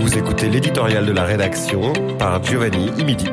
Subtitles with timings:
[0.00, 3.26] Vous écoutez l'éditorial de la rédaction par Giovanni Imidi.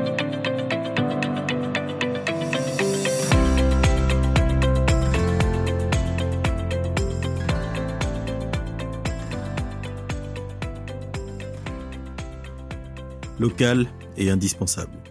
[13.44, 13.88] local
[14.18, 15.03] et indispensable.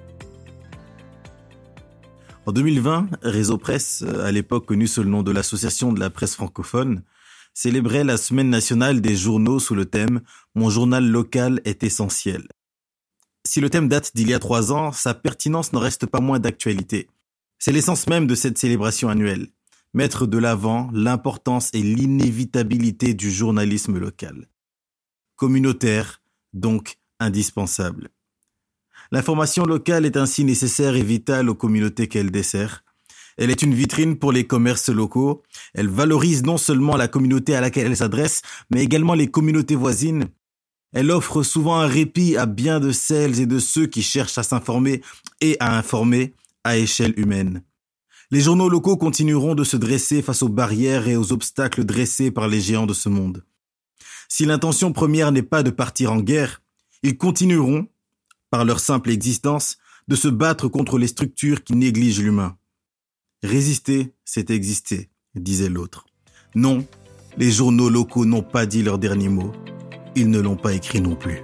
[2.45, 6.35] En 2020, Réseau Presse, à l'époque connu sous le nom de l'Association de la presse
[6.35, 7.05] francophone,
[7.55, 10.23] célébrait la semaine nationale des journaux sous le thème
[10.57, 12.49] Mon journal local est essentiel.
[13.47, 16.41] Si le thème date d'il y a trois ans, sa pertinence n'en reste pas moins
[16.41, 17.09] d'actualité.
[17.61, 19.47] C'est l'essence même de cette célébration annuelle.
[19.95, 24.49] Mettre de l'avant l'importance et l'inévitabilité du journalisme local.
[25.37, 26.23] Communautaire,
[26.55, 28.11] donc indispensable.
[29.13, 32.83] L'information locale est ainsi nécessaire et vitale aux communautés qu'elle dessert.
[33.37, 35.43] Elle est une vitrine pour les commerces locaux.
[35.75, 40.29] Elle valorise non seulement la communauté à laquelle elle s'adresse, mais également les communautés voisines.
[40.95, 44.43] Elle offre souvent un répit à bien de celles et de ceux qui cherchent à
[44.43, 45.03] s'informer
[45.43, 46.33] et à informer
[46.65, 47.63] à échelle humaine.
[48.31, 52.49] Les journaux locaux continueront de se dresser face aux barrières et aux obstacles dressés par
[52.49, 53.45] les géants de ce monde.
[54.31, 56.63] Si l'intention première n'est pas de partir en guerre,
[57.03, 57.89] ils continueront,
[58.53, 62.59] par leur simple existence, de se battre contre les structures qui négligent l'humain.
[63.43, 66.05] Résister, c'est exister, disait l'autre.
[66.55, 66.87] Non,
[67.39, 69.53] les journaux locaux n'ont pas dit leur dernier mot.
[70.17, 71.41] Ils ne l'ont pas écrit non plus.